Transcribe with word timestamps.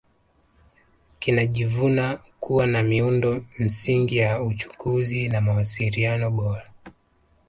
Kinajivuna 1.19 2.19
kuwa 2.39 2.67
na 2.67 2.83
miundo 2.83 3.45
msingi 3.59 4.17
ya 4.17 4.41
uchukuzi 4.43 5.29
na 5.29 5.41
mawasiliano 5.41 6.31
bora 6.31 6.71